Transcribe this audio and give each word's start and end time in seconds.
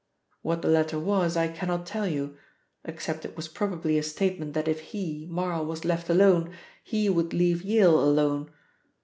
What 0.41 0.63
the 0.63 0.67
letter 0.67 0.97
was 0.97 1.37
I 1.37 1.47
cannot 1.47 1.85
tell 1.85 2.07
you, 2.07 2.35
except 2.83 3.23
it 3.23 3.37
was 3.37 3.47
probably 3.47 3.99
a 3.99 4.01
statement 4.01 4.55
that 4.55 4.67
if 4.67 4.79
he, 4.79 5.27
Marl, 5.29 5.63
was 5.63 5.85
left 5.85 6.09
alone, 6.09 6.53
he 6.83 7.07
would 7.07 7.33
leave 7.35 7.61
Yale 7.61 7.99
alone. 7.99 8.49